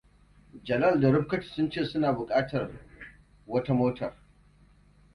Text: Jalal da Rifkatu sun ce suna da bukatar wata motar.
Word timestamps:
Jalal 0.63 1.01
da 1.01 1.11
Rifkatu 1.13 1.47
sun 1.47 1.69
ce 1.69 1.83
suna 1.85 2.07
da 2.11 2.17
bukatar 2.17 2.71
wata 3.45 3.73
motar. 3.73 4.13